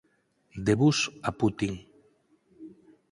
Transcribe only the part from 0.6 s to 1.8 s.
De Bush a Putin